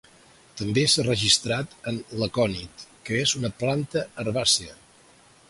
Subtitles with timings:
[0.61, 4.77] També s'ha registrat en l'acònit, que és una planta herbàcia.